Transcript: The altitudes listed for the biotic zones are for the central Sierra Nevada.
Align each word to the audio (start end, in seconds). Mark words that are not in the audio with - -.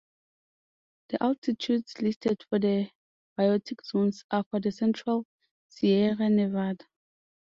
The 1.09 1.21
altitudes 1.21 2.01
listed 2.01 2.43
for 2.49 2.57
the 2.57 2.89
biotic 3.37 3.85
zones 3.85 4.25
are 4.31 4.43
for 4.49 4.59
the 4.59 4.71
central 4.71 5.27
Sierra 5.69 6.27
Nevada. 6.27 6.85